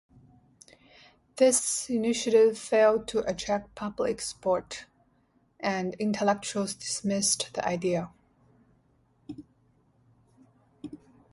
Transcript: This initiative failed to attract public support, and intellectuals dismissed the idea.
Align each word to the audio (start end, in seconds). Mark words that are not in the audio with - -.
This 1.35 1.87
initiative 1.87 2.57
failed 2.57 3.07
to 3.09 3.19
attract 3.19 3.75
public 3.75 4.19
support, 4.19 4.85
and 5.59 5.93
intellectuals 5.99 6.73
dismissed 6.73 7.53
the 7.53 7.63
idea. 7.63 8.09